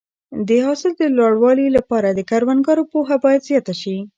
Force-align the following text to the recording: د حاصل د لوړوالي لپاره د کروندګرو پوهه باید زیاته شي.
د 0.47 0.49
حاصل 0.65 0.91
د 0.97 1.03
لوړوالي 1.17 1.67
لپاره 1.77 2.09
د 2.11 2.19
کروندګرو 2.29 2.83
پوهه 2.91 3.15
باید 3.23 3.45
زیاته 3.49 3.73
شي. 3.81 3.97